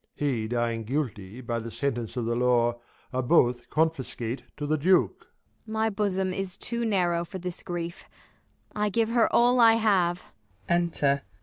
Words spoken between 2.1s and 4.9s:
of The law, ai'e both confiscate to the